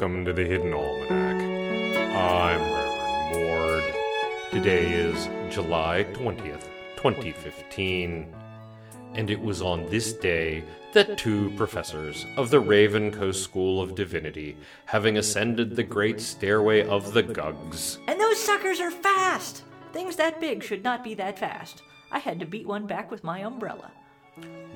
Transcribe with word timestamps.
Welcome 0.00 0.24
to 0.24 0.32
the 0.32 0.46
Hidden 0.46 0.72
Almanac. 0.72 1.42
I'm 2.16 2.62
Reverend 2.72 3.34
Mord. 3.34 3.84
Today 4.50 4.90
is 4.94 5.28
July 5.54 6.06
20th, 6.14 6.64
2015. 6.96 8.34
And 9.12 9.30
it 9.30 9.38
was 9.38 9.60
on 9.60 9.84
this 9.90 10.14
day 10.14 10.64
that 10.94 11.18
two 11.18 11.52
professors 11.54 12.24
of 12.38 12.48
the 12.48 12.62
Ravencoast 12.62 13.42
School 13.42 13.82
of 13.82 13.94
Divinity, 13.94 14.56
having 14.86 15.18
ascended 15.18 15.76
the 15.76 15.82
great 15.82 16.18
stairway 16.18 16.82
of 16.88 17.12
the 17.12 17.22
Gugs, 17.22 17.98
And 18.08 18.18
those 18.18 18.38
suckers 18.38 18.80
are 18.80 18.90
fast! 18.90 19.64
Things 19.92 20.16
that 20.16 20.40
big 20.40 20.62
should 20.62 20.82
not 20.82 21.04
be 21.04 21.12
that 21.16 21.38
fast. 21.38 21.82
I 22.10 22.20
had 22.20 22.40
to 22.40 22.46
beat 22.46 22.66
one 22.66 22.86
back 22.86 23.10
with 23.10 23.22
my 23.22 23.40
umbrella. 23.40 23.90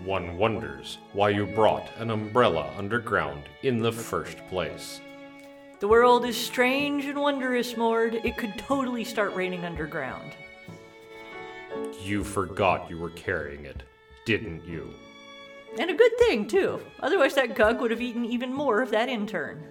one 0.05 0.37
wonders 0.37 0.99
why 1.15 1.31
you 1.31 1.47
brought 1.47 1.89
an 1.97 2.11
umbrella 2.11 2.71
underground 2.77 3.45
in 3.63 3.79
the 3.79 3.91
first 3.91 4.37
place. 4.49 5.01
The 5.85 5.89
world 5.89 6.25
is 6.25 6.35
strange 6.35 7.05
and 7.05 7.21
wondrous, 7.21 7.77
Mord. 7.77 8.15
It 8.25 8.39
could 8.39 8.57
totally 8.57 9.05
start 9.05 9.35
raining 9.35 9.67
underground. 9.67 10.33
You 12.01 12.25
forgot 12.25 12.89
you 12.89 12.97
were 12.97 13.11
carrying 13.11 13.67
it, 13.67 13.83
didn't 14.25 14.65
you? 14.65 14.95
And 15.79 15.91
a 15.91 15.95
good 15.95 16.17
thing, 16.21 16.49
too. 16.49 16.81
Otherwise, 17.01 17.35
that 17.35 17.55
gug 17.55 17.83
would 17.83 17.91
have 17.91 18.01
eaten 18.01 18.25
even 18.25 18.51
more 18.51 18.81
of 18.81 18.91
that 18.93 19.11
intern. 19.11 19.63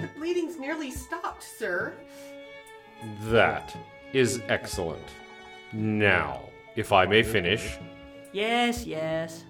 The 0.00 0.08
bleeding's 0.16 0.58
nearly 0.58 0.90
stopped, 0.90 1.42
sir. 1.42 1.92
That 3.24 3.76
is 4.14 4.40
excellent. 4.48 5.10
Now, 5.74 6.40
if 6.74 6.90
I 6.90 7.04
may 7.04 7.22
finish, 7.22 7.76
Yes, 8.32 8.86
yes. 8.86 9.44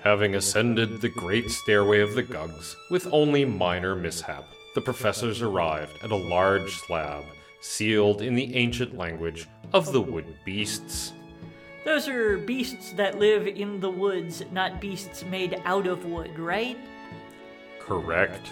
having 0.00 0.36
ascended 0.36 1.00
the 1.00 1.08
great 1.08 1.50
stairway 1.50 2.02
of 2.02 2.14
the 2.14 2.22
Gugs 2.22 2.76
with 2.88 3.08
only 3.10 3.44
minor 3.44 3.96
mishap, 3.96 4.44
the 4.74 4.80
professors 4.80 5.40
arrived 5.40 6.02
at 6.02 6.10
a 6.10 6.16
large 6.16 6.78
slab 6.78 7.24
sealed 7.60 8.20
in 8.20 8.34
the 8.34 8.54
ancient 8.56 8.96
language 8.96 9.48
of 9.72 9.92
the 9.92 10.00
wood 10.00 10.26
beasts. 10.44 11.12
Those 11.84 12.08
are 12.08 12.38
beasts 12.38 12.92
that 12.92 13.18
live 13.18 13.46
in 13.46 13.80
the 13.80 13.90
woods, 13.90 14.42
not 14.52 14.80
beasts 14.80 15.24
made 15.24 15.60
out 15.64 15.86
of 15.86 16.04
wood, 16.04 16.38
right? 16.38 16.78
Correct. 17.78 18.48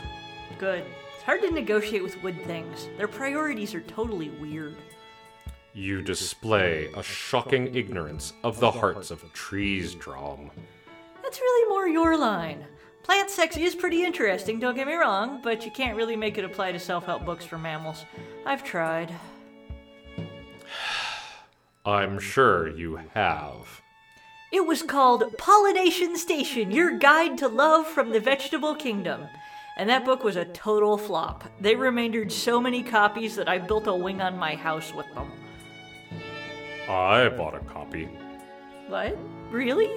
Good. 0.58 0.84
It's 1.14 1.24
hard 1.24 1.42
to 1.42 1.50
negotiate 1.50 2.02
with 2.02 2.22
wood 2.22 2.40
things. 2.44 2.88
Their 2.96 3.08
priorities 3.08 3.74
are 3.74 3.80
totally 3.82 4.30
weird. 4.30 4.76
You 5.74 6.02
display 6.02 6.90
a 6.94 7.02
shocking 7.02 7.74
ignorance 7.74 8.34
of 8.44 8.60
the 8.60 8.70
hearts 8.70 9.10
of 9.10 9.30
trees, 9.32 9.94
Drom. 9.94 10.50
That's 11.22 11.40
really 11.40 11.68
more 11.68 11.88
your 11.88 12.18
line. 12.18 12.64
Plant 13.02 13.30
sex 13.30 13.56
is 13.56 13.74
pretty 13.74 14.04
interesting, 14.04 14.60
don't 14.60 14.76
get 14.76 14.86
me 14.86 14.94
wrong, 14.94 15.40
but 15.42 15.64
you 15.64 15.72
can't 15.72 15.96
really 15.96 16.16
make 16.16 16.38
it 16.38 16.44
apply 16.44 16.72
to 16.72 16.78
self 16.78 17.04
help 17.04 17.24
books 17.24 17.44
for 17.44 17.58
mammals. 17.58 18.04
I've 18.46 18.62
tried. 18.62 19.12
I'm 21.84 22.20
sure 22.20 22.68
you 22.68 23.00
have. 23.14 23.82
It 24.52 24.66
was 24.66 24.82
called 24.82 25.36
Pollination 25.38 26.16
Station 26.16 26.70
Your 26.70 26.98
Guide 26.98 27.38
to 27.38 27.48
Love 27.48 27.86
from 27.86 28.10
the 28.10 28.20
Vegetable 28.20 28.74
Kingdom. 28.74 29.26
And 29.78 29.88
that 29.88 30.04
book 30.04 30.22
was 30.22 30.36
a 30.36 30.44
total 30.44 30.98
flop. 30.98 31.44
They 31.60 31.74
remaindered 31.74 32.30
so 32.30 32.60
many 32.60 32.82
copies 32.82 33.34
that 33.36 33.48
I 33.48 33.58
built 33.58 33.86
a 33.86 33.94
wing 33.94 34.20
on 34.20 34.36
my 34.36 34.54
house 34.54 34.92
with 34.92 35.06
them. 35.14 35.32
I 36.88 37.30
bought 37.30 37.54
a 37.54 37.60
copy. 37.60 38.04
What? 38.88 39.16
Really? 39.50 39.90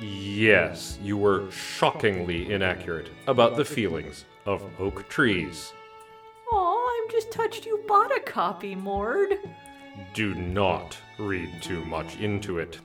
Yes, 0.00 0.98
you 1.02 1.16
were 1.16 1.50
shockingly 1.50 2.52
inaccurate 2.52 3.08
about 3.26 3.56
the 3.56 3.64
feelings 3.64 4.26
of 4.44 4.62
oak 4.78 5.08
trees. 5.08 5.72
Aw, 6.52 7.02
I'm 7.02 7.10
just 7.10 7.32
touched 7.32 7.64
you 7.64 7.82
bought 7.88 8.14
a 8.14 8.20
copy, 8.20 8.74
Mord. 8.74 9.38
Do 10.12 10.34
not 10.34 10.98
read 11.18 11.62
too 11.62 11.82
much 11.86 12.16
into 12.16 12.58
it. 12.58 12.78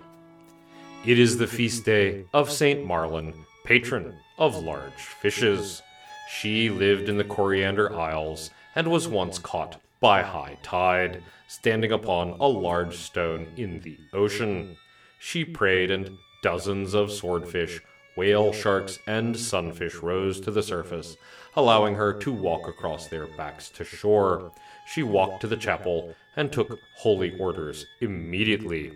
It 1.05 1.19
is 1.19 1.37
the 1.37 1.47
feast 1.47 1.83
day 1.83 2.23
of 2.33 2.49
Saint 2.49 2.85
Marlin, 2.85 3.33
patron 3.65 4.15
of 4.37 4.55
large 4.55 4.93
fishes. 4.93 5.81
She 6.29 6.69
lived 6.69 7.09
in 7.09 7.17
the 7.17 7.25
Coriander 7.25 7.93
Isles 7.93 8.51
and 8.75 8.87
was 8.87 9.07
once 9.07 9.37
caught 9.37 9.81
by 9.99 10.21
high 10.21 10.57
tide, 10.63 11.21
standing 11.47 11.91
upon 11.91 12.37
a 12.39 12.47
large 12.47 12.95
stone 12.95 13.47
in 13.57 13.81
the 13.81 13.97
ocean. 14.13 14.77
She 15.19 15.43
prayed, 15.43 15.91
and 15.91 16.17
dozens 16.41 16.93
of 16.93 17.11
swordfish, 17.11 17.81
whale 18.15 18.51
sharks, 18.51 18.99
and 19.07 19.37
sunfish 19.37 19.95
rose 19.95 20.39
to 20.41 20.51
the 20.51 20.63
surface, 20.63 21.15
allowing 21.55 21.95
her 21.95 22.13
to 22.13 22.31
walk 22.31 22.67
across 22.67 23.07
their 23.07 23.27
backs 23.27 23.69
to 23.69 23.83
shore. 23.83 24.51
She 24.85 25.03
walked 25.03 25.41
to 25.41 25.47
the 25.47 25.57
chapel 25.57 26.15
and 26.35 26.51
took 26.51 26.79
holy 26.97 27.37
orders 27.39 27.85
immediately. 27.99 28.93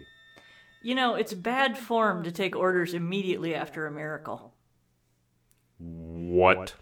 You 0.81 0.95
know, 0.95 1.15
it's 1.15 1.33
bad 1.33 1.77
form 1.77 2.23
to 2.23 2.31
take 2.31 2.55
orders 2.55 2.93
immediately 2.93 3.55
after 3.55 3.87
a 3.87 3.91
miracle. 3.91 4.53
What? 5.77 6.75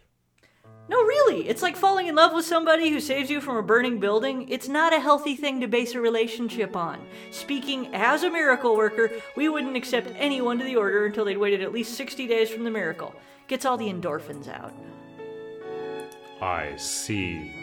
No, 0.90 1.02
really, 1.02 1.48
it's 1.48 1.62
like 1.62 1.78
falling 1.78 2.08
in 2.08 2.16
love 2.16 2.34
with 2.34 2.46
somebody 2.46 2.90
who 2.90 3.00
saves 3.00 3.30
you 3.30 3.40
from 3.40 3.56
a 3.56 3.64
burning 3.64 4.00
building. 4.00 4.50
It's 4.50 4.68
not 4.68 4.94
a 4.94 5.00
healthy 5.00 5.36
thing 5.36 5.62
to 5.62 5.68
base 5.68 5.96
a 5.96 6.02
relationship 6.02 6.76
on. 6.76 7.06
Speaking 7.32 7.94
as 7.96 8.24
a 8.24 8.30
miracle 8.30 8.76
worker, 8.76 9.10
we 9.38 9.48
wouldn't 9.48 9.78
accept 9.78 10.14
anyone 10.18 10.60
to 10.60 10.66
the 10.66 10.76
order 10.76 11.06
until 11.06 11.24
they'd 11.24 11.38
waited 11.38 11.62
at 11.62 11.72
least 11.72 11.96
60 11.96 12.28
days 12.28 12.50
from 12.50 12.66
the 12.66 12.72
miracle. 12.72 13.16
Gets 13.48 13.66
all 13.66 13.78
the 13.78 13.92
endorphins 13.92 14.50
out. 14.50 14.74
I 16.42 16.76
see. 16.76 17.56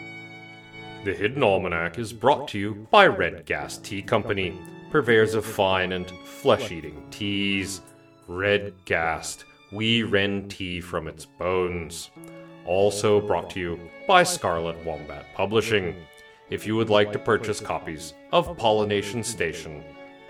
The 1.03 1.13
Hidden 1.13 1.43
Almanac 1.43 1.99
is 1.99 2.13
brought 2.13 2.47
to 2.49 2.59
you 2.59 2.87
by 2.89 3.05
Red 3.05 3.45
Gash 3.45 3.77
Tea 3.77 4.01
Company, 4.01 4.59
purveyors 4.89 5.35
of 5.35 5.45
fine 5.45 5.91
and 5.91 6.09
flesh 6.25 6.71
eating 6.71 7.03
teas. 7.11 7.81
Red 8.27 8.73
Gash, 8.85 9.37
we 9.71 10.01
rend 10.01 10.49
tea 10.49 10.81
from 10.81 11.07
its 11.07 11.25
bones. 11.25 12.09
Also 12.65 13.19
brought 13.19 13.49
to 13.51 13.59
you 13.59 13.79
by 14.07 14.23
Scarlet 14.23 14.77
Wombat 14.85 15.25
Publishing. 15.35 15.95
If 16.49 16.67
you 16.67 16.75
would 16.75 16.89
like 16.89 17.11
to 17.13 17.19
purchase 17.19 17.59
copies 17.59 18.13
of 18.31 18.57
Pollination 18.57 19.23
Station, 19.23 19.83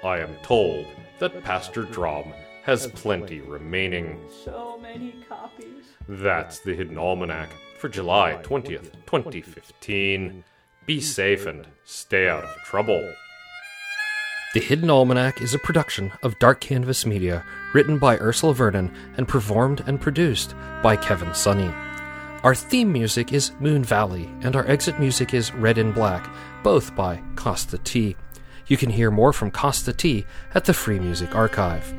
I 0.03 0.19
am 0.19 0.35
told 0.43 0.85
that 1.19 1.43
Pastor 1.43 1.83
Drom 1.83 2.33
has 2.63 2.87
plenty 2.87 3.41
remaining. 3.41 4.19
So 4.43 4.79
many 4.81 5.15
copies. 5.27 5.85
That's 6.07 6.59
the 6.59 6.75
Hidden 6.75 6.97
Almanac 6.97 7.49
for 7.79 7.89
July 7.89 8.39
20th, 8.43 8.91
2015. 9.05 10.43
Be 10.85 11.01
safe 11.01 11.45
and 11.45 11.67
stay 11.83 12.29
out 12.29 12.43
of 12.43 12.55
trouble. 12.63 13.13
The 14.53 14.59
Hidden 14.59 14.89
Almanac 14.89 15.41
is 15.41 15.53
a 15.53 15.59
production 15.59 16.11
of 16.23 16.37
Dark 16.37 16.59
Canvas 16.59 17.05
Media, 17.05 17.45
written 17.73 17.97
by 17.97 18.17
Ursula 18.17 18.53
Vernon 18.53 18.93
and 19.15 19.27
performed 19.27 19.81
and 19.87 19.99
produced 19.99 20.53
by 20.83 20.97
Kevin 20.97 21.33
Sonney. 21.33 21.73
Our 22.43 22.55
theme 22.55 22.91
music 22.91 23.33
is 23.33 23.51
Moon 23.59 23.83
Valley, 23.83 24.27
and 24.41 24.55
our 24.55 24.67
exit 24.67 24.99
music 24.99 25.31
is 25.31 25.53
Red 25.53 25.77
and 25.77 25.93
Black, 25.93 26.27
both 26.63 26.95
by 26.95 27.21
Kosta 27.35 27.77
T. 27.83 28.15
You 28.65 28.77
can 28.77 28.89
hear 28.89 29.11
more 29.11 29.31
from 29.31 29.51
Kosta 29.51 29.95
T 29.95 30.25
at 30.55 30.65
the 30.65 30.73
Free 30.73 30.99
Music 30.99 31.35
Archive. 31.35 31.93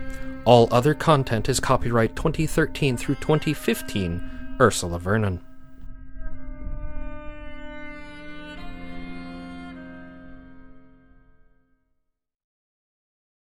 All 0.44 0.66
other 0.72 0.94
content 0.94 1.48
is 1.48 1.60
copyright 1.60 2.16
2013 2.16 2.96
through 2.96 3.14
2015, 3.16 4.56
Ursula 4.60 4.98
Vernon. 4.98 5.40